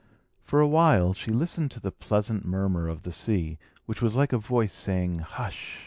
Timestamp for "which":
3.85-4.01